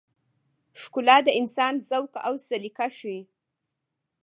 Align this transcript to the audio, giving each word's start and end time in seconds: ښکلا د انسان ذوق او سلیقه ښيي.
ښکلا 0.81 1.17
د 1.27 1.29
انسان 1.39 1.73
ذوق 1.89 2.13
او 2.27 2.33
سلیقه 2.47 2.87
ښيي. 2.97 3.21